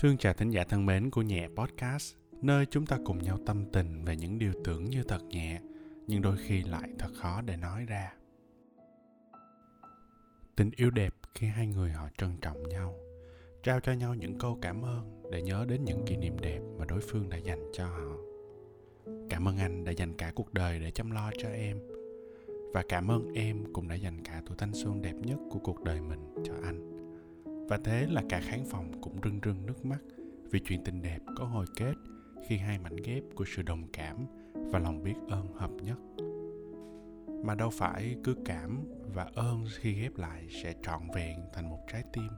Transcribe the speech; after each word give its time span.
Thương 0.00 0.16
chào 0.16 0.32
thính 0.32 0.50
giả 0.50 0.64
thân 0.64 0.86
mến 0.86 1.10
của 1.10 1.22
Nhẹ 1.22 1.48
Podcast, 1.56 2.14
nơi 2.42 2.66
chúng 2.66 2.86
ta 2.86 2.98
cùng 3.04 3.18
nhau 3.18 3.38
tâm 3.46 3.64
tình 3.72 4.04
về 4.04 4.16
những 4.16 4.38
điều 4.38 4.52
tưởng 4.64 4.84
như 4.84 5.02
thật 5.02 5.22
nhẹ, 5.28 5.60
nhưng 6.06 6.22
đôi 6.22 6.36
khi 6.36 6.62
lại 6.62 6.90
thật 6.98 7.08
khó 7.14 7.42
để 7.42 7.56
nói 7.56 7.84
ra. 7.84 8.12
Tình 10.56 10.70
yêu 10.76 10.90
đẹp 10.90 11.14
khi 11.34 11.46
hai 11.46 11.66
người 11.66 11.90
họ 11.90 12.08
trân 12.18 12.36
trọng 12.40 12.68
nhau, 12.68 12.94
trao 13.62 13.80
cho 13.80 13.92
nhau 13.92 14.14
những 14.14 14.38
câu 14.38 14.58
cảm 14.62 14.82
ơn 14.82 15.22
để 15.32 15.42
nhớ 15.42 15.64
đến 15.68 15.84
những 15.84 16.04
kỷ 16.06 16.16
niệm 16.16 16.38
đẹp 16.40 16.60
mà 16.78 16.84
đối 16.84 17.00
phương 17.00 17.28
đã 17.28 17.36
dành 17.36 17.70
cho 17.72 17.86
họ. 17.86 18.16
Cảm 19.30 19.48
ơn 19.48 19.58
anh 19.58 19.84
đã 19.84 19.92
dành 19.92 20.16
cả 20.16 20.32
cuộc 20.34 20.54
đời 20.54 20.78
để 20.78 20.90
chăm 20.90 21.10
lo 21.10 21.30
cho 21.38 21.48
em. 21.48 21.78
Và 22.74 22.82
cảm 22.88 23.10
ơn 23.10 23.32
em 23.34 23.72
cũng 23.72 23.88
đã 23.88 23.94
dành 23.94 24.24
cả 24.24 24.42
tuổi 24.46 24.56
thanh 24.58 24.74
xuân 24.74 25.02
đẹp 25.02 25.14
nhất 25.14 25.38
của 25.50 25.58
cuộc 25.58 25.82
đời 25.82 26.00
mình 26.00 26.34
cho 26.44 26.54
anh 26.64 26.89
và 27.70 27.78
thế 27.84 28.06
là 28.10 28.22
cả 28.28 28.40
khán 28.40 28.64
phòng 28.64 28.92
cũng 29.00 29.20
rưng 29.24 29.40
rưng 29.44 29.66
nước 29.66 29.84
mắt 29.84 29.98
vì 30.50 30.60
chuyện 30.64 30.84
tình 30.84 31.02
đẹp 31.02 31.18
có 31.36 31.44
hồi 31.44 31.66
kết 31.76 31.94
khi 32.46 32.56
hai 32.56 32.78
mảnh 32.78 32.96
ghép 32.96 33.22
của 33.34 33.44
sự 33.46 33.62
đồng 33.62 33.82
cảm 33.92 34.16
và 34.54 34.78
lòng 34.78 35.02
biết 35.02 35.14
ơn 35.28 35.46
hợp 35.54 35.70
nhất. 35.82 35.98
Mà 37.44 37.54
đâu 37.54 37.70
phải 37.70 38.16
cứ 38.24 38.34
cảm 38.44 38.84
và 39.14 39.30
ơn 39.34 39.64
khi 39.76 39.92
ghép 39.92 40.16
lại 40.16 40.46
sẽ 40.62 40.74
trọn 40.82 41.00
vẹn 41.14 41.38
thành 41.52 41.70
một 41.70 41.78
trái 41.92 42.02
tim. 42.12 42.28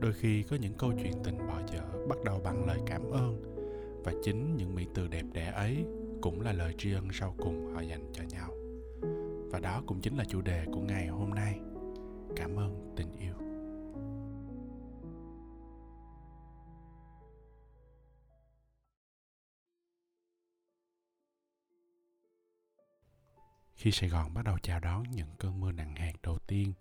Đôi 0.00 0.12
khi 0.12 0.42
có 0.42 0.56
những 0.56 0.74
câu 0.78 0.92
chuyện 1.02 1.12
tình 1.24 1.38
bỏ 1.38 1.60
dở 1.72 2.06
bắt 2.08 2.18
đầu 2.24 2.40
bằng 2.44 2.66
lời 2.66 2.78
cảm 2.86 3.10
ơn 3.10 3.42
và 4.04 4.12
chính 4.22 4.56
những 4.56 4.74
mỹ 4.74 4.86
từ 4.94 5.08
đẹp 5.08 5.24
đẽ 5.32 5.52
ấy 5.54 5.84
cũng 6.20 6.40
là 6.40 6.52
lời 6.52 6.74
tri 6.78 6.92
ân 6.92 7.08
sau 7.12 7.34
cùng 7.38 7.74
họ 7.74 7.80
dành 7.80 8.12
cho 8.12 8.22
nhau. 8.30 8.50
Và 9.50 9.60
đó 9.60 9.82
cũng 9.86 10.00
chính 10.00 10.16
là 10.16 10.24
chủ 10.24 10.40
đề 10.40 10.64
của 10.72 10.80
ngày 10.80 11.06
hôm 11.06 11.30
nay. 11.30 11.60
Cảm 12.36 12.56
ơn 12.56 12.92
tình 12.96 13.08
yêu. 13.18 13.47
Khi 23.78 23.92
Sài 23.92 24.08
Gòn 24.08 24.34
bắt 24.34 24.44
đầu 24.44 24.58
chào 24.58 24.80
đón 24.80 25.02
những 25.10 25.28
cơn 25.38 25.60
mưa 25.60 25.72
nặng 25.72 25.96
hạt 25.96 26.12
đầu 26.22 26.38
tiên, 26.38 26.72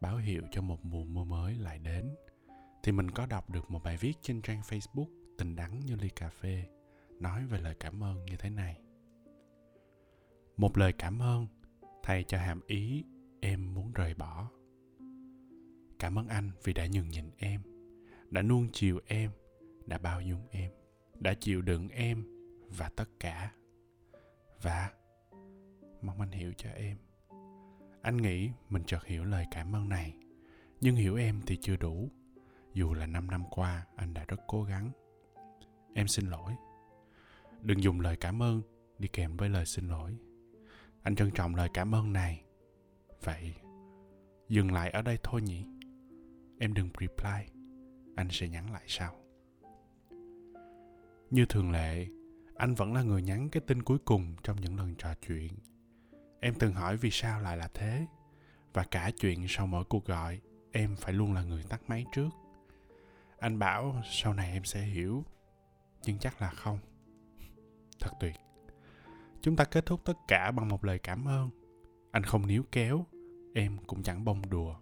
báo 0.00 0.16
hiệu 0.16 0.42
cho 0.50 0.62
một 0.62 0.84
mùa 0.84 1.04
mưa 1.04 1.24
mới 1.24 1.54
lại 1.54 1.78
đến, 1.78 2.14
thì 2.82 2.92
mình 2.92 3.10
có 3.10 3.26
đọc 3.26 3.50
được 3.50 3.70
một 3.70 3.82
bài 3.82 3.96
viết 3.96 4.12
trên 4.22 4.42
trang 4.42 4.60
Facebook 4.60 5.06
Tình 5.38 5.56
đắng 5.56 5.80
như 5.80 5.96
ly 5.96 6.08
cà 6.08 6.28
phê, 6.28 6.64
nói 7.20 7.46
về 7.46 7.60
lời 7.60 7.74
cảm 7.80 8.02
ơn 8.02 8.24
như 8.24 8.36
thế 8.36 8.50
này. 8.50 8.80
Một 10.56 10.78
lời 10.78 10.92
cảm 10.92 11.22
ơn 11.22 11.46
thay 12.02 12.24
cho 12.24 12.38
hàm 12.38 12.60
ý 12.66 13.04
em 13.40 13.74
muốn 13.74 13.92
rời 13.92 14.14
bỏ. 14.14 14.50
Cảm 15.98 16.18
ơn 16.18 16.28
anh 16.28 16.50
vì 16.64 16.72
đã 16.72 16.86
nhường 16.86 17.08
nhịn 17.08 17.30
em, 17.36 17.62
đã 18.30 18.42
nuông 18.42 18.68
chiều 18.72 19.00
em, 19.06 19.30
đã 19.86 19.98
bao 19.98 20.20
dung 20.20 20.48
em, 20.50 20.72
đã 21.14 21.34
chịu 21.34 21.62
đựng 21.62 21.88
em 21.88 22.24
và 22.68 22.88
tất 22.88 23.08
cả. 23.20 23.52
Và 24.62 24.90
mong 26.02 26.20
anh 26.20 26.30
hiểu 26.30 26.52
cho 26.56 26.70
em. 26.70 26.96
Anh 28.02 28.16
nghĩ 28.16 28.50
mình 28.68 28.82
chợt 28.86 29.04
hiểu 29.06 29.24
lời 29.24 29.46
cảm 29.50 29.76
ơn 29.76 29.88
này, 29.88 30.14
nhưng 30.80 30.96
hiểu 30.96 31.16
em 31.16 31.40
thì 31.46 31.56
chưa 31.56 31.76
đủ. 31.76 32.08
Dù 32.74 32.94
là 32.94 33.06
5 33.06 33.30
năm 33.30 33.44
qua, 33.50 33.86
anh 33.96 34.14
đã 34.14 34.24
rất 34.28 34.40
cố 34.46 34.64
gắng. 34.64 34.90
Em 35.94 36.08
xin 36.08 36.26
lỗi. 36.26 36.52
Đừng 37.60 37.82
dùng 37.82 38.00
lời 38.00 38.16
cảm 38.16 38.42
ơn 38.42 38.62
đi 38.98 39.08
kèm 39.08 39.36
với 39.36 39.48
lời 39.48 39.66
xin 39.66 39.88
lỗi. 39.88 40.16
Anh 41.02 41.16
trân 41.16 41.30
trọng 41.30 41.54
lời 41.54 41.68
cảm 41.74 41.94
ơn 41.94 42.12
này. 42.12 42.44
Vậy, 43.24 43.54
dừng 44.48 44.72
lại 44.72 44.90
ở 44.90 45.02
đây 45.02 45.18
thôi 45.22 45.42
nhỉ? 45.42 45.64
Em 46.58 46.74
đừng 46.74 46.90
reply. 47.00 47.60
Anh 48.16 48.28
sẽ 48.30 48.48
nhắn 48.48 48.72
lại 48.72 48.84
sau. 48.86 49.16
Như 51.30 51.46
thường 51.48 51.70
lệ, 51.70 52.06
anh 52.54 52.74
vẫn 52.74 52.92
là 52.92 53.02
người 53.02 53.22
nhắn 53.22 53.48
cái 53.48 53.62
tin 53.66 53.82
cuối 53.82 53.98
cùng 53.98 54.34
trong 54.42 54.60
những 54.60 54.76
lần 54.76 54.94
trò 54.94 55.14
chuyện 55.26 55.52
em 56.42 56.54
từng 56.58 56.74
hỏi 56.74 56.96
vì 56.96 57.10
sao 57.10 57.40
lại 57.40 57.56
là 57.56 57.68
thế. 57.74 58.06
Và 58.72 58.84
cả 58.90 59.10
chuyện 59.20 59.46
sau 59.48 59.66
mỗi 59.66 59.84
cuộc 59.84 60.04
gọi, 60.04 60.40
em 60.72 60.96
phải 60.96 61.12
luôn 61.12 61.32
là 61.32 61.42
người 61.42 61.62
tắt 61.68 61.80
máy 61.88 62.06
trước. 62.12 62.28
Anh 63.38 63.58
bảo 63.58 64.02
sau 64.10 64.34
này 64.34 64.52
em 64.52 64.64
sẽ 64.64 64.80
hiểu, 64.80 65.24
nhưng 66.04 66.18
chắc 66.18 66.42
là 66.42 66.50
không. 66.50 66.78
Thật 68.00 68.10
tuyệt. 68.20 68.34
Chúng 69.40 69.56
ta 69.56 69.64
kết 69.64 69.86
thúc 69.86 70.00
tất 70.04 70.18
cả 70.28 70.50
bằng 70.50 70.68
một 70.68 70.84
lời 70.84 70.98
cảm 70.98 71.28
ơn. 71.28 71.50
Anh 72.10 72.24
không 72.24 72.46
níu 72.46 72.62
kéo, 72.72 73.06
em 73.54 73.78
cũng 73.86 74.02
chẳng 74.02 74.24
bông 74.24 74.50
đùa. 74.50 74.76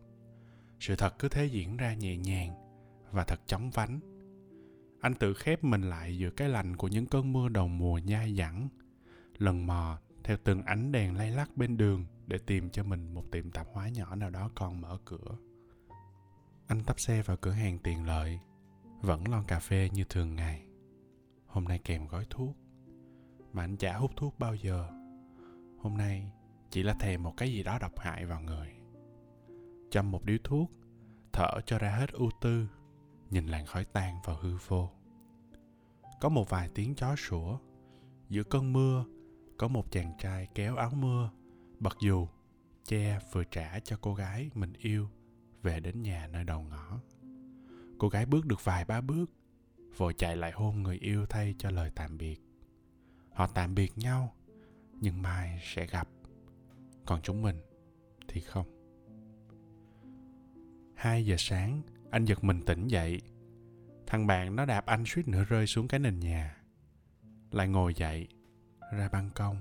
Sự 0.80 0.96
thật 0.96 1.18
cứ 1.18 1.28
thế 1.28 1.46
diễn 1.46 1.76
ra 1.76 1.94
nhẹ 1.94 2.16
nhàng 2.16 2.54
và 3.10 3.24
thật 3.24 3.40
chóng 3.46 3.70
vánh. 3.70 4.00
Anh 5.00 5.14
tự 5.14 5.34
khép 5.34 5.64
mình 5.64 5.82
lại 5.82 6.18
giữa 6.18 6.30
cái 6.30 6.48
lạnh 6.48 6.76
của 6.76 6.88
những 6.88 7.06
cơn 7.06 7.32
mưa 7.32 7.48
đầu 7.48 7.68
mùa 7.68 7.98
nhai 7.98 8.34
dẳng 8.34 8.68
lần 9.38 9.66
mò 9.66 9.98
theo 10.24 10.36
từng 10.44 10.62
ánh 10.62 10.92
đèn 10.92 11.16
lay 11.16 11.30
lắc 11.30 11.56
bên 11.56 11.76
đường 11.76 12.04
để 12.26 12.38
tìm 12.38 12.70
cho 12.70 12.84
mình 12.84 13.14
một 13.14 13.24
tiệm 13.32 13.50
tạp 13.50 13.66
hóa 13.72 13.88
nhỏ 13.88 14.14
nào 14.14 14.30
đó 14.30 14.50
còn 14.54 14.80
mở 14.80 14.98
cửa. 15.04 15.36
Anh 16.66 16.84
tấp 16.84 17.00
xe 17.00 17.22
vào 17.22 17.36
cửa 17.36 17.50
hàng 17.50 17.78
tiện 17.78 18.06
lợi, 18.06 18.40
vẫn 19.00 19.28
lon 19.28 19.44
cà 19.44 19.58
phê 19.58 19.88
như 19.92 20.04
thường 20.04 20.36
ngày. 20.36 20.66
Hôm 21.46 21.64
nay 21.64 21.80
kèm 21.84 22.06
gói 22.06 22.26
thuốc, 22.30 22.56
mà 23.52 23.64
anh 23.64 23.76
chả 23.76 23.96
hút 23.96 24.10
thuốc 24.16 24.38
bao 24.38 24.54
giờ. 24.54 24.88
Hôm 25.78 25.96
nay 25.96 26.32
chỉ 26.70 26.82
là 26.82 26.94
thèm 26.94 27.22
một 27.22 27.36
cái 27.36 27.52
gì 27.52 27.62
đó 27.62 27.78
độc 27.78 27.98
hại 27.98 28.26
vào 28.26 28.40
người. 28.40 28.68
Châm 29.90 30.10
một 30.10 30.24
điếu 30.24 30.38
thuốc, 30.44 30.70
thở 31.32 31.60
cho 31.66 31.78
ra 31.78 31.90
hết 31.96 32.12
ưu 32.12 32.30
tư, 32.40 32.68
nhìn 33.30 33.46
làn 33.46 33.66
khói 33.66 33.84
tan 33.84 34.16
vào 34.24 34.36
hư 34.40 34.56
vô. 34.68 34.90
Có 36.20 36.28
một 36.28 36.50
vài 36.50 36.68
tiếng 36.74 36.94
chó 36.94 37.16
sủa, 37.16 37.58
giữa 38.28 38.42
cơn 38.42 38.72
mưa 38.72 39.04
có 39.60 39.68
một 39.68 39.90
chàng 39.90 40.12
trai 40.18 40.48
kéo 40.54 40.76
áo 40.76 40.90
mưa, 40.94 41.30
bật 41.80 41.96
dù, 42.00 42.28
che 42.84 43.18
vừa 43.32 43.44
trả 43.44 43.80
cho 43.80 43.96
cô 44.00 44.14
gái 44.14 44.50
mình 44.54 44.72
yêu 44.78 45.08
về 45.62 45.80
đến 45.80 46.02
nhà 46.02 46.26
nơi 46.26 46.44
đầu 46.44 46.62
ngõ. 46.62 47.00
Cô 47.98 48.08
gái 48.08 48.26
bước 48.26 48.46
được 48.46 48.64
vài 48.64 48.84
ba 48.84 49.00
bước, 49.00 49.30
vội 49.96 50.14
chạy 50.14 50.36
lại 50.36 50.52
hôn 50.52 50.82
người 50.82 50.98
yêu 50.98 51.26
thay 51.26 51.54
cho 51.58 51.70
lời 51.70 51.90
tạm 51.94 52.18
biệt. 52.18 52.40
Họ 53.32 53.46
tạm 53.46 53.74
biệt 53.74 53.98
nhau, 53.98 54.34
nhưng 55.00 55.22
mai 55.22 55.60
sẽ 55.62 55.86
gặp. 55.86 56.08
Còn 57.06 57.20
chúng 57.22 57.42
mình 57.42 57.56
thì 58.28 58.40
không. 58.40 58.66
Hai 60.94 61.26
giờ 61.26 61.36
sáng, 61.38 61.82
anh 62.10 62.24
giật 62.24 62.44
mình 62.44 62.60
tỉnh 62.66 62.88
dậy. 62.88 63.20
Thằng 64.06 64.26
bạn 64.26 64.56
nó 64.56 64.64
đạp 64.64 64.86
anh 64.86 65.04
suýt 65.06 65.28
nữa 65.28 65.44
rơi 65.44 65.66
xuống 65.66 65.88
cái 65.88 66.00
nền 66.00 66.20
nhà. 66.20 66.56
Lại 67.50 67.68
ngồi 67.68 67.94
dậy 67.94 68.28
ra 68.92 69.08
ban 69.08 69.30
công. 69.34 69.56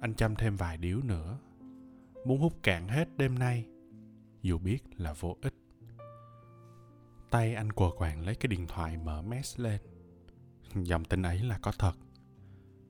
Anh 0.00 0.14
chăm 0.14 0.36
thêm 0.36 0.56
vài 0.56 0.76
điếu 0.76 1.02
nữa. 1.02 1.38
Muốn 2.24 2.40
hút 2.40 2.52
cạn 2.62 2.88
hết 2.88 3.08
đêm 3.16 3.38
nay, 3.38 3.66
dù 4.42 4.58
biết 4.58 4.78
là 4.96 5.12
vô 5.12 5.36
ích. 5.42 5.54
Tay 7.30 7.54
anh 7.54 7.72
quờ 7.72 7.90
quàng 7.96 8.20
lấy 8.20 8.34
cái 8.34 8.48
điện 8.48 8.66
thoại 8.66 8.96
mở 8.96 9.22
mess 9.22 9.60
lên. 9.60 9.80
Dòng 10.74 11.04
tin 11.04 11.22
ấy 11.22 11.38
là 11.38 11.58
có 11.62 11.72
thật. 11.78 11.92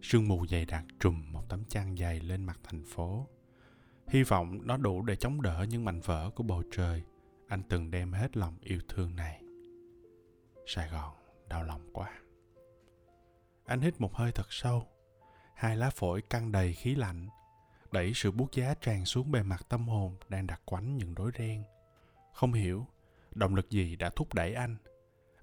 Sương 0.03 0.29
mù 0.29 0.47
dày 0.47 0.65
đặc 0.65 0.85
trùm 1.01 1.33
một 1.33 1.49
tấm 1.49 1.65
chăn 1.65 1.97
dày 1.97 2.21
lên 2.21 2.45
mặt 2.45 2.61
thành 2.63 2.83
phố. 2.85 3.27
Hy 4.09 4.23
vọng 4.23 4.67
nó 4.67 4.77
đủ 4.77 5.03
để 5.03 5.17
chống 5.17 5.43
đỡ 5.43 5.67
những 5.69 5.85
mảnh 5.85 6.01
vỡ 6.01 6.31
của 6.35 6.43
bầu 6.43 6.63
trời. 6.71 7.03
Anh 7.49 7.63
từng 7.69 7.91
đem 7.91 8.13
hết 8.13 8.37
lòng 8.37 8.59
yêu 8.61 8.81
thương 8.89 9.17
này. 9.17 9.43
Sài 10.67 10.89
gòn, 10.89 11.15
đau 11.49 11.65
lòng 11.65 11.91
quá. 11.93 12.11
Anh 13.65 13.81
hít 13.81 14.01
một 14.01 14.15
hơi 14.15 14.33
thật 14.33 14.47
sâu 14.49 14.87
hai 15.55 15.77
lá 15.77 15.91
phổi 15.91 16.23
căng 16.23 16.53
đầy 16.53 16.73
khí 16.73 16.95
lạnh, 16.95 17.29
đẩy 17.93 18.13
sự 18.15 18.31
buốt 18.31 18.53
giá 18.53 18.75
tràn 18.81 19.05
xuống 19.05 19.33
bề 19.33 19.43
mặt 19.43 19.67
tâm 19.69 19.89
hồn 19.89 20.17
đang 20.29 20.47
đặt 20.47 20.61
quánh 20.65 20.97
những 20.97 21.15
rối 21.15 21.31
ren. 21.39 21.63
Không 22.35 22.53
hiểu, 22.53 22.87
động 23.35 23.55
lực 23.55 23.71
gì 23.71 23.97
đã 23.97 24.11
thúc 24.17 24.35
đẩy 24.35 24.55
anh? 24.55 24.77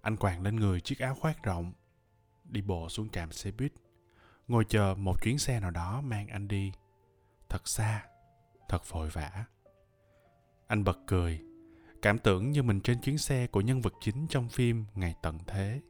Anh 0.02 0.18
quàng 0.18 0.42
lên 0.42 0.56
người 0.56 0.82
chiếc 0.82 1.00
áo 1.00 1.16
khoác 1.16 1.44
rộng, 1.44 1.74
đi 2.44 2.62
bộ 2.62 2.90
xuống 2.90 3.10
trạm 3.10 3.32
xe 3.32 3.52
buýt, 3.52 3.74
ngồi 4.48 4.66
chờ 4.66 4.96
một 4.98 5.24
chuyến 5.24 5.38
xe 5.38 5.60
nào 5.60 5.72
đó 5.72 6.02
mang 6.02 6.28
anh 6.28 6.48
đi. 6.48 6.72
Thật 7.50 7.68
xa, 7.68 8.06
thật 8.70 8.90
vội 8.90 9.10
vã. 9.10 9.46
Anh 10.68 10.84
bật 10.84 10.98
cười, 11.08 11.42
cảm 12.02 12.20
tưởng 12.20 12.52
như 12.52 12.64
mình 12.64 12.82
trên 12.82 13.02
chuyến 13.02 13.18
xe 13.18 13.48
của 13.48 13.62
nhân 13.62 13.82
vật 13.82 13.94
chính 14.02 14.28
trong 14.28 14.50
phim 14.50 14.86
ngày 14.96 15.16
tận 15.22 15.40
thế. 15.48 15.82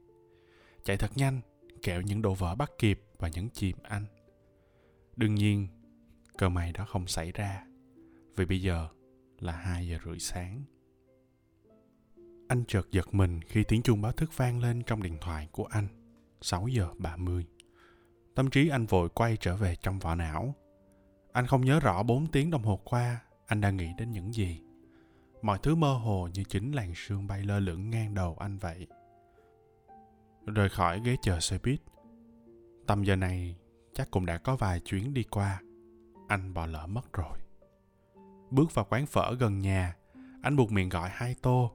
Chạy 0.84 0.98
thật 0.98 1.12
nhanh 1.16 1.42
kẹo 1.82 2.02
những 2.02 2.22
đồ 2.22 2.34
vỡ 2.34 2.56
bắt 2.56 2.72
kịp 2.80 3.02
và 3.18 3.30
nhấn 3.30 3.50
chìm 3.50 3.78
anh 3.84 4.06
Đương 5.18 5.36
nhiên, 5.36 5.68
cơ 6.38 6.50
may 6.50 6.72
đó 6.72 6.86
không 6.86 7.08
xảy 7.08 7.32
ra, 7.32 7.64
vì 8.36 8.46
bây 8.46 8.62
giờ 8.62 8.88
là 9.40 9.52
2 9.52 9.88
giờ 9.88 9.98
rưỡi 10.06 10.20
sáng. 10.20 10.64
Anh 12.48 12.64
chợt 12.68 12.88
giật 12.92 13.14
mình 13.14 13.42
khi 13.42 13.64
tiếng 13.64 13.82
chuông 13.82 14.02
báo 14.02 14.12
thức 14.12 14.38
vang 14.38 14.60
lên 14.60 14.84
trong 14.84 15.04
điện 15.04 15.18
thoại 15.22 15.48
của 15.52 15.66
anh. 15.66 15.88
6 16.42 16.68
giờ 16.68 16.90
30. 16.98 17.46
Tâm 18.36 18.50
trí 18.50 18.70
anh 18.70 18.86
vội 18.86 19.10
quay 19.10 19.38
trở 19.38 19.56
về 19.56 19.76
trong 19.76 20.00
vỏ 20.00 20.16
não. 20.16 20.56
Anh 21.32 21.48
không 21.48 21.66
nhớ 21.66 21.80
rõ 21.80 22.04
4 22.04 22.28
tiếng 22.28 22.50
đồng 22.50 22.64
hồ 22.64 22.80
qua 22.84 23.22
anh 23.46 23.62
đang 23.62 23.78
nghĩ 23.78 23.90
đến 23.98 24.12
những 24.12 24.34
gì. 24.34 24.62
Mọi 25.42 25.60
thứ 25.64 25.76
mơ 25.76 25.94
hồ 25.94 26.30
như 26.34 26.44
chính 26.44 26.72
làn 26.72 26.94
sương 26.96 27.28
bay 27.28 27.44
lơ 27.44 27.60
lửng 27.60 27.90
ngang 27.90 28.14
đầu 28.14 28.36
anh 28.40 28.58
vậy 28.58 28.88
rời 30.56 30.70
khỏi 30.70 31.02
ghế 31.04 31.16
chờ 31.22 31.40
xe 31.40 31.58
buýt. 31.64 31.82
Tầm 32.88 33.04
giờ 33.04 33.16
này 33.16 33.56
chắc 33.94 34.12
cũng 34.12 34.26
đã 34.26 34.38
có 34.38 34.56
vài 34.56 34.80
chuyến 34.80 35.14
đi 35.14 35.24
qua. 35.24 35.62
Anh 36.28 36.54
bỏ 36.54 36.66
lỡ 36.66 36.88
mất 36.88 37.14
rồi. 37.14 37.40
Bước 38.52 38.74
vào 38.74 38.86
quán 38.90 39.06
phở 39.06 39.36
gần 39.40 39.60
nhà, 39.60 39.96
anh 40.42 40.56
buộc 40.56 40.72
miệng 40.72 40.90
gọi 40.90 41.10
hai 41.14 41.36
tô. 41.42 41.72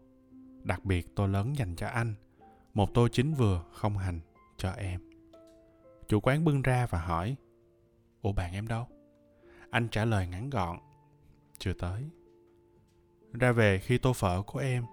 Đặc 0.62 0.84
biệt 0.84 1.16
tô 1.16 1.26
lớn 1.26 1.56
dành 1.56 1.76
cho 1.76 1.86
anh. 1.86 2.14
Một 2.74 2.94
tô 2.94 3.08
chính 3.08 3.34
vừa, 3.34 3.64
không 3.72 3.98
hành, 3.98 4.20
cho 4.56 4.70
em. 4.70 5.00
Chủ 6.08 6.20
quán 6.20 6.44
bưng 6.44 6.62
ra 6.62 6.86
và 6.90 7.00
hỏi, 7.00 7.36
Ủa 8.22 8.32
bạn 8.32 8.52
em 8.52 8.68
đâu? 8.68 8.86
Anh 9.70 9.88
trả 9.88 10.04
lời 10.04 10.26
ngắn 10.26 10.50
gọn, 10.50 10.78
chưa 11.58 11.72
tới. 11.72 12.04
Ra 13.32 13.52
về 13.52 13.78
khi 13.78 13.98
tô 13.98 14.12
phở 14.12 14.42
của 14.42 14.58
em, 14.58 14.84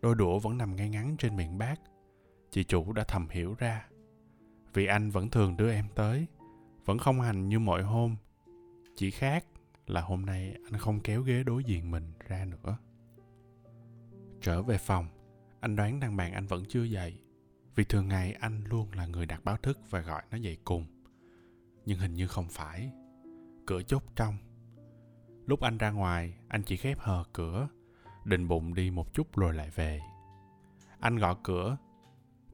đôi 0.00 0.14
đũa 0.14 0.38
vẫn 0.38 0.58
nằm 0.58 0.76
ngay 0.76 0.88
ngắn 0.88 1.16
trên 1.18 1.36
miệng 1.36 1.58
bát. 1.58 1.80
Chị 2.50 2.64
chủ 2.64 2.92
đã 2.92 3.04
thầm 3.04 3.28
hiểu 3.28 3.54
ra. 3.58 3.86
Vì 4.74 4.86
anh 4.86 5.10
vẫn 5.10 5.30
thường 5.30 5.56
đưa 5.56 5.72
em 5.72 5.88
tới, 5.94 6.26
vẫn 6.84 6.98
không 6.98 7.20
hành 7.20 7.48
như 7.48 7.58
mọi 7.58 7.82
hôm. 7.82 8.16
Chỉ 8.96 9.10
khác 9.10 9.44
là 9.86 10.00
hôm 10.00 10.26
nay 10.26 10.54
anh 10.64 10.80
không 10.80 11.00
kéo 11.00 11.22
ghế 11.22 11.42
đối 11.42 11.64
diện 11.64 11.90
mình 11.90 12.12
ra 12.28 12.44
nữa. 12.44 12.78
Trở 14.40 14.62
về 14.62 14.78
phòng, 14.78 15.06
anh 15.60 15.76
đoán 15.76 16.00
đàn 16.00 16.16
bạn 16.16 16.32
anh 16.32 16.46
vẫn 16.46 16.64
chưa 16.68 16.82
dậy. 16.82 17.20
Vì 17.74 17.84
thường 17.84 18.08
ngày 18.08 18.32
anh 18.32 18.64
luôn 18.64 18.92
là 18.92 19.06
người 19.06 19.26
đặt 19.26 19.44
báo 19.44 19.56
thức 19.56 19.78
và 19.90 20.00
gọi 20.00 20.22
nó 20.30 20.36
dậy 20.36 20.58
cùng. 20.64 20.86
Nhưng 21.86 21.98
hình 21.98 22.14
như 22.14 22.26
không 22.26 22.48
phải. 22.48 22.92
Cửa 23.66 23.82
chốt 23.82 24.02
trong. 24.16 24.36
Lúc 25.46 25.60
anh 25.60 25.78
ra 25.78 25.90
ngoài, 25.90 26.34
anh 26.48 26.62
chỉ 26.62 26.76
khép 26.76 26.98
hờ 27.00 27.24
cửa, 27.32 27.68
định 28.24 28.48
bụng 28.48 28.74
đi 28.74 28.90
một 28.90 29.14
chút 29.14 29.36
rồi 29.36 29.54
lại 29.54 29.70
về. 29.74 30.00
Anh 31.00 31.16
gõ 31.16 31.34
cửa, 31.34 31.76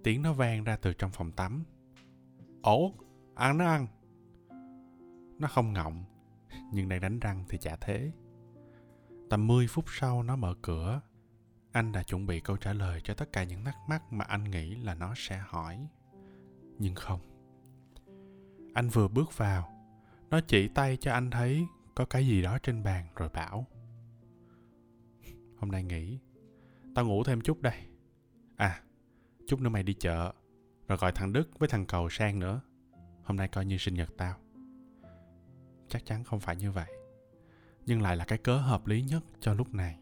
tiếng 0.04 0.22
nó 0.22 0.32
vang 0.32 0.64
ra 0.64 0.76
từ 0.76 0.92
trong 0.92 1.10
phòng 1.10 1.32
tắm. 1.32 1.64
ổ 2.62 2.94
ăn 3.34 3.58
nó 3.58 3.66
ăn. 3.66 3.86
Nó 5.38 5.48
không 5.48 5.72
ngọng, 5.72 6.04
nhưng 6.72 6.88
đang 6.88 7.00
đánh 7.00 7.18
răng 7.18 7.44
thì 7.48 7.58
chả 7.58 7.76
thế. 7.76 8.12
Tầm 9.30 9.46
10 9.46 9.66
phút 9.66 9.84
sau 9.88 10.22
nó 10.22 10.36
mở 10.36 10.54
cửa. 10.62 11.00
Anh 11.72 11.92
đã 11.92 12.02
chuẩn 12.02 12.26
bị 12.26 12.40
câu 12.40 12.56
trả 12.56 12.72
lời 12.72 13.00
cho 13.04 13.14
tất 13.14 13.32
cả 13.32 13.44
những 13.44 13.64
thắc 13.64 13.76
mắc 13.88 14.12
mà 14.12 14.24
anh 14.24 14.44
nghĩ 14.44 14.74
là 14.74 14.94
nó 14.94 15.14
sẽ 15.16 15.42
hỏi. 15.48 15.88
Nhưng 16.78 16.94
không. 16.94 17.20
Anh 18.74 18.88
vừa 18.88 19.08
bước 19.08 19.38
vào, 19.38 19.68
nó 20.30 20.40
chỉ 20.40 20.68
tay 20.68 20.96
cho 20.96 21.12
anh 21.12 21.30
thấy 21.30 21.66
có 21.94 22.04
cái 22.04 22.26
gì 22.26 22.42
đó 22.42 22.58
trên 22.62 22.82
bàn 22.82 23.06
rồi 23.16 23.28
bảo. 23.28 23.66
Hôm 25.56 25.70
nay 25.70 25.84
nghỉ, 25.84 26.18
tao 26.94 27.06
ngủ 27.06 27.24
thêm 27.24 27.40
chút 27.40 27.60
đây. 27.60 27.86
À, 28.56 28.82
chút 29.46 29.61
nữa 29.61 29.70
mày 29.70 29.82
đi 29.82 29.94
chợ, 29.94 30.32
rồi 30.88 30.99
gọi 30.99 31.12
thằng 31.12 31.32
Đức 31.32 31.58
với 31.58 31.69
thằng 31.69 31.87
Cầu 31.87 32.08
sang 32.11 32.38
nữa. 32.38 32.61
Hôm 33.23 33.37
nay 33.37 33.49
coi 33.49 33.64
như 33.64 33.79
sinh 33.79 33.94
nhật 33.94 34.11
tao. 34.17 34.37
Chắc 35.88 36.06
chắn 36.06 36.25
không 36.25 36.41
phải 36.41 36.56
như 36.56 36.73
vậy 36.73 36.91
nhưng 37.87 38.02
lại 38.02 38.17
là 38.17 38.25
cái 38.25 38.38
cớ 38.38 38.56
hợp 38.56 38.87
lý 38.87 39.02
nhất 39.02 39.25
cho 39.41 39.55
lúc 39.55 39.75
này. 39.75 39.99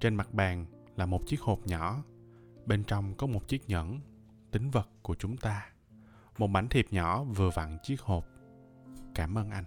Trên 0.00 0.14
mặt 0.14 0.34
bàn 0.34 0.66
là 0.96 1.06
một 1.06 1.26
chiếc 1.26 1.40
hộp 1.40 1.66
nhỏ 1.66 2.02
bên 2.66 2.84
trong 2.84 3.14
có 3.14 3.26
một 3.26 3.48
chiếc 3.48 3.68
nhẫn 3.68 4.00
tính 4.50 4.70
vật 4.70 4.88
của 5.02 5.14
chúng 5.14 5.36
ta. 5.36 5.66
Một 6.38 6.46
mảnh 6.46 6.68
thiệp 6.68 6.86
nhỏ 6.90 7.24
vừa 7.24 7.50
vặn 7.54 7.78
chiếc 7.82 8.00
hộp. 8.00 8.26
Cảm 9.14 9.38
ơn 9.38 9.50
anh. 9.50 9.64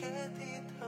que 0.00 0.06
it 0.06 0.79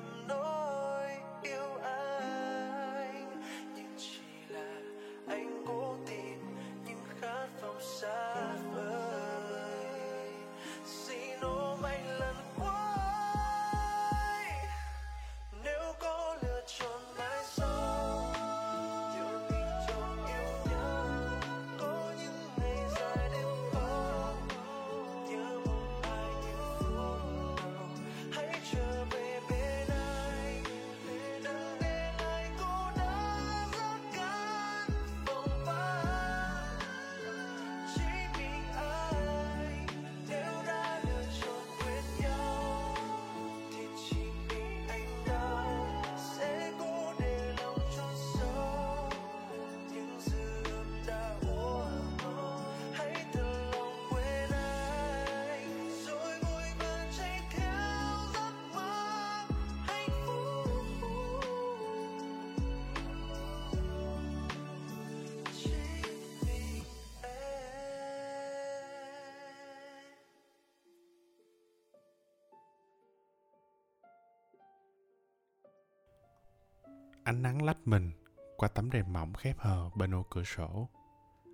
Ánh 77.24 77.42
nắng 77.42 77.62
lách 77.62 77.88
mình 77.88 78.10
qua 78.56 78.68
tấm 78.68 78.88
rèm 78.92 79.12
mỏng 79.12 79.34
khép 79.34 79.58
hờ 79.58 79.90
bên 79.96 80.14
ô 80.14 80.26
cửa 80.30 80.44
sổ. 80.44 80.88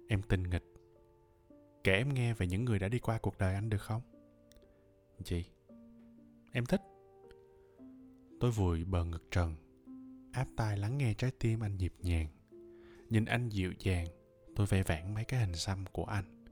Em 0.08 0.22
tinh 0.22 0.42
nghịch. 0.42 0.64
Kể 1.84 1.92
em 1.92 2.14
nghe 2.14 2.34
về 2.34 2.46
những 2.46 2.64
người 2.64 2.78
đã 2.78 2.88
đi 2.88 2.98
qua 2.98 3.18
cuộc 3.18 3.38
đời 3.38 3.54
anh 3.54 3.70
được 3.70 3.82
không? 3.82 4.02
Chị, 5.24 5.44
em 6.52 6.66
thích. 6.66 6.80
Tôi 8.40 8.50
vùi 8.50 8.84
bờ 8.84 9.04
ngực 9.04 9.30
trần, 9.30 9.54
áp 10.32 10.46
tai 10.56 10.76
lắng 10.76 10.98
nghe 10.98 11.14
trái 11.14 11.30
tim 11.38 11.60
anh 11.60 11.76
nhịp 11.76 11.92
nhàng. 12.00 12.28
Nhìn 13.10 13.24
anh 13.24 13.48
dịu 13.48 13.72
dàng, 13.78 14.06
tôi 14.56 14.66
vẽ 14.66 14.82
vãn 14.82 15.14
mấy 15.14 15.24
cái 15.24 15.40
hình 15.40 15.54
xăm 15.54 15.84
của 15.92 16.04
anh. 16.04 16.44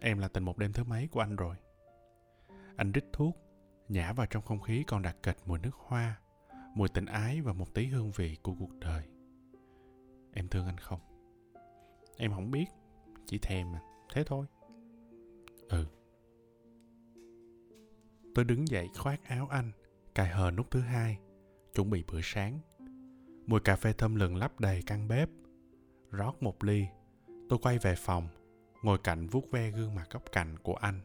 Em 0.00 0.18
là 0.18 0.28
tình 0.28 0.44
một 0.44 0.58
đêm 0.58 0.72
thứ 0.72 0.84
mấy 0.84 1.08
của 1.08 1.20
anh 1.20 1.36
rồi. 1.36 1.56
Anh 2.76 2.92
rít 2.92 3.04
thuốc, 3.12 3.36
nhả 3.88 4.12
vào 4.12 4.26
trong 4.26 4.42
không 4.42 4.60
khí 4.60 4.84
còn 4.86 5.02
đặc 5.02 5.16
kịch 5.22 5.36
mùi 5.46 5.58
nước 5.58 5.74
hoa 5.74 6.20
mùi 6.74 6.88
tình 6.88 7.06
ái 7.06 7.40
và 7.40 7.52
một 7.52 7.74
tí 7.74 7.86
hương 7.86 8.10
vị 8.10 8.36
của 8.42 8.54
cuộc 8.58 8.78
đời. 8.80 9.02
Em 10.32 10.48
thương 10.48 10.66
anh 10.66 10.78
không? 10.78 11.00
Em 12.16 12.32
không 12.32 12.50
biết. 12.50 12.66
Chỉ 13.26 13.38
thèm 13.38 13.72
mà. 13.72 13.80
Thế 14.12 14.24
thôi. 14.26 14.46
Ừ. 15.68 15.86
Tôi 18.34 18.44
đứng 18.44 18.68
dậy 18.68 18.88
khoác 18.98 19.24
áo 19.24 19.48
anh, 19.50 19.72
cài 20.14 20.28
hờ 20.28 20.50
nút 20.50 20.70
thứ 20.70 20.80
hai, 20.80 21.18
chuẩn 21.74 21.90
bị 21.90 22.04
bữa 22.12 22.20
sáng. 22.22 22.60
Mùi 23.46 23.60
cà 23.60 23.76
phê 23.76 23.92
thơm 23.92 24.14
lừng 24.14 24.36
lấp 24.36 24.60
đầy 24.60 24.82
căn 24.86 25.08
bếp. 25.08 25.28
Rót 26.10 26.42
một 26.42 26.64
ly, 26.64 26.86
tôi 27.48 27.58
quay 27.62 27.78
về 27.78 27.94
phòng, 27.94 28.28
ngồi 28.82 28.98
cạnh 28.98 29.26
vuốt 29.26 29.50
ve 29.50 29.70
gương 29.70 29.94
mặt 29.94 30.06
góc 30.10 30.22
cạnh 30.32 30.58
của 30.58 30.74
anh. 30.74 31.00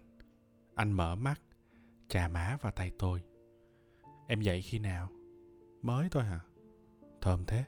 Anh 0.76 0.92
mở 0.92 1.16
mắt, 1.16 1.42
chà 2.08 2.28
má 2.28 2.58
vào 2.62 2.72
tay 2.72 2.92
tôi. 3.00 3.24
Em 4.28 4.42
dậy 4.42 4.62
khi 4.62 4.80
nào? 4.80 5.10
Mới 5.84 6.10
thôi 6.10 6.24
hả? 6.24 6.40
Thơm 7.22 7.46
thế. 7.46 7.66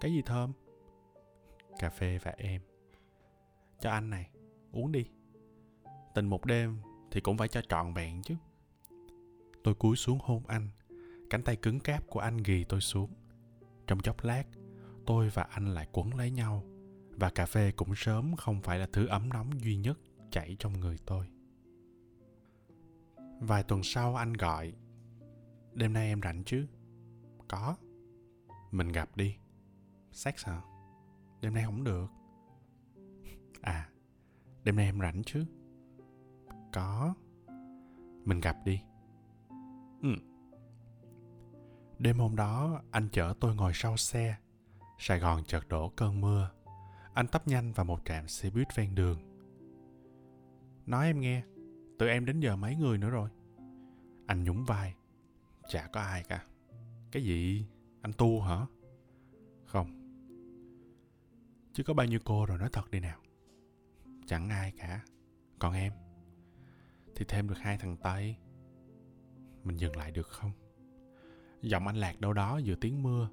Cái 0.00 0.12
gì 0.12 0.22
thơm? 0.22 0.52
Cà 1.78 1.90
phê 1.90 2.18
và 2.22 2.34
em. 2.36 2.62
Cho 3.80 3.90
anh 3.90 4.10
này, 4.10 4.30
uống 4.72 4.92
đi. 4.92 5.04
Tình 6.14 6.26
một 6.26 6.46
đêm 6.46 6.78
thì 7.10 7.20
cũng 7.20 7.38
phải 7.38 7.48
cho 7.48 7.60
trọn 7.68 7.94
vẹn 7.94 8.22
chứ. 8.22 8.34
Tôi 9.64 9.74
cúi 9.74 9.96
xuống 9.96 10.18
hôn 10.22 10.42
anh. 10.46 10.68
Cánh 11.30 11.42
tay 11.42 11.56
cứng 11.56 11.80
cáp 11.80 12.06
của 12.06 12.20
anh 12.20 12.36
ghì 12.36 12.64
tôi 12.64 12.80
xuống. 12.80 13.10
Trong 13.86 14.00
chốc 14.00 14.24
lát, 14.24 14.44
tôi 15.06 15.28
và 15.28 15.42
anh 15.42 15.74
lại 15.74 15.88
quấn 15.92 16.14
lấy 16.14 16.30
nhau. 16.30 16.64
Và 17.10 17.30
cà 17.30 17.46
phê 17.46 17.72
cũng 17.76 17.94
sớm 17.96 18.36
không 18.36 18.62
phải 18.62 18.78
là 18.78 18.88
thứ 18.92 19.06
ấm 19.06 19.28
nóng 19.28 19.60
duy 19.60 19.76
nhất 19.76 19.98
chảy 20.30 20.56
trong 20.58 20.80
người 20.80 20.98
tôi. 21.06 21.26
Vài 23.40 23.62
tuần 23.62 23.82
sau 23.82 24.16
anh 24.16 24.32
gọi. 24.32 24.72
Đêm 25.72 25.92
nay 25.92 26.08
em 26.08 26.20
rảnh 26.22 26.44
chứ? 26.44 26.66
Có. 27.48 27.76
Mình 28.70 28.88
gặp 28.88 29.16
đi. 29.16 29.36
Sex 30.12 30.46
hả 30.46 30.62
đêm 31.40 31.54
nay 31.54 31.64
không 31.64 31.84
được. 31.84 32.10
À 33.60 33.88
đêm 34.64 34.76
nay 34.76 34.84
em 34.84 35.00
rảnh 35.00 35.22
chứ? 35.26 35.44
Có. 36.72 37.14
Mình 38.24 38.40
gặp 38.40 38.56
đi. 38.64 38.82
Ừ. 40.02 40.08
Đêm 41.98 42.18
hôm 42.18 42.36
đó, 42.36 42.82
anh 42.90 43.08
chở 43.12 43.34
tôi 43.40 43.54
ngồi 43.54 43.72
sau 43.74 43.96
xe. 43.96 44.36
Sài 44.98 45.18
gòn 45.18 45.44
chợt 45.44 45.68
đổ 45.68 45.88
cơn 45.88 46.20
mưa. 46.20 46.50
Anh 47.14 47.26
tấp 47.26 47.48
nhanh 47.48 47.72
vào 47.72 47.84
một 47.84 48.00
trạm 48.04 48.28
xe 48.28 48.50
buýt 48.50 48.76
ven 48.76 48.94
đường. 48.94 49.18
Nói 50.86 51.06
em 51.06 51.20
nghe, 51.20 51.42
tụi 51.98 52.08
em 52.08 52.24
đến 52.24 52.40
giờ 52.40 52.56
mấy 52.56 52.76
người 52.76 52.98
nữa 52.98 53.10
rồi? 53.10 53.30
Anh 54.26 54.44
nhún 54.44 54.64
vai. 54.64 54.94
Chả 55.68 55.88
có 55.92 56.00
ai 56.00 56.24
cả 56.28 56.44
cái 57.12 57.24
gì? 57.24 57.66
Anh 58.02 58.12
tu 58.12 58.40
hả? 58.40 58.66
Không. 59.64 59.86
Chứ 61.72 61.82
có 61.82 61.94
bao 61.94 62.06
nhiêu 62.06 62.20
cô 62.24 62.46
rồi 62.46 62.58
nói 62.58 62.68
thật 62.72 62.90
đi 62.90 63.00
nào. 63.00 63.20
Chẳng 64.26 64.48
ai 64.48 64.72
cả. 64.78 65.04
Còn 65.58 65.74
em? 65.74 65.92
Thì 67.14 67.24
thêm 67.28 67.48
được 67.48 67.58
hai 67.58 67.78
thằng 67.78 67.96
tây. 67.96 68.36
Mình 69.64 69.76
dừng 69.76 69.96
lại 69.96 70.10
được 70.10 70.28
không? 70.28 70.52
Giọng 71.62 71.86
anh 71.86 71.96
lạc 71.96 72.20
đâu 72.20 72.32
đó 72.32 72.58
giữa 72.58 72.74
tiếng 72.74 73.02
mưa. 73.02 73.28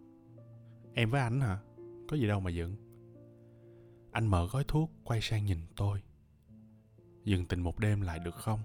Em 0.94 1.10
với 1.10 1.22
anh 1.22 1.42
hả? 1.42 1.60
Có 2.08 2.18
gì 2.18 2.28
đâu 2.28 2.40
mà 2.40 2.50
dừng 2.50 2.86
anh 4.16 4.28
mở 4.28 4.48
gói 4.52 4.64
thuốc, 4.68 4.92
quay 5.04 5.22
sang 5.22 5.46
nhìn 5.46 5.58
tôi. 5.76 6.04
Dừng 7.24 7.46
tình 7.46 7.60
một 7.60 7.80
đêm 7.80 8.02
lại 8.02 8.20
được 8.20 8.36
không? 8.36 8.60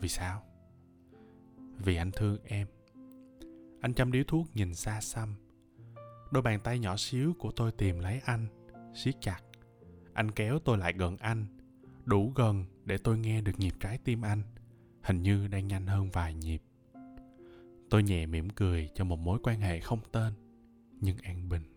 Vì 0.00 0.08
sao? 0.08 0.42
Vì 1.78 1.96
anh 1.96 2.10
thương 2.12 2.38
em 2.44 2.66
anh 3.86 3.94
chăm 3.94 4.12
điếu 4.12 4.24
thuốc 4.26 4.56
nhìn 4.56 4.74
xa 4.74 5.00
xăm. 5.00 5.34
Đôi 6.30 6.42
bàn 6.42 6.60
tay 6.60 6.78
nhỏ 6.78 6.96
xíu 6.96 7.34
của 7.38 7.50
tôi 7.50 7.72
tìm 7.72 7.98
lấy 7.98 8.20
anh, 8.24 8.46
siết 8.94 9.14
chặt. 9.20 9.40
Anh 10.12 10.30
kéo 10.30 10.58
tôi 10.64 10.78
lại 10.78 10.92
gần 10.92 11.16
anh, 11.16 11.46
đủ 12.04 12.32
gần 12.34 12.64
để 12.84 12.98
tôi 12.98 13.18
nghe 13.18 13.40
được 13.40 13.52
nhịp 13.58 13.74
trái 13.80 13.98
tim 14.04 14.24
anh, 14.24 14.42
hình 15.02 15.22
như 15.22 15.48
đang 15.48 15.68
nhanh 15.68 15.86
hơn 15.86 16.10
vài 16.10 16.34
nhịp. 16.34 16.62
Tôi 17.90 18.02
nhẹ 18.02 18.26
mỉm 18.26 18.50
cười 18.50 18.88
cho 18.94 19.04
một 19.04 19.18
mối 19.18 19.38
quan 19.42 19.60
hệ 19.60 19.80
không 19.80 20.00
tên, 20.12 20.32
nhưng 21.00 21.16
an 21.18 21.48
bình. 21.48 21.75